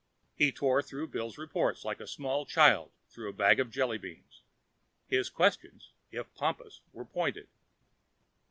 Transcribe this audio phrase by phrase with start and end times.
[0.33, 4.41] He tore through Bill's reports like a small child through a bag of jellybeans.
[5.05, 7.49] His questions, if pompous, were pointed.